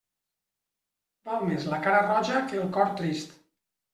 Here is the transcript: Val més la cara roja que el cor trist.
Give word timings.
Val 1.29 1.43
més 1.49 1.67
la 1.73 1.79
cara 1.85 2.01
roja 2.07 2.41
que 2.47 2.59
el 2.63 2.71
cor 2.79 2.91
trist. 3.03 3.37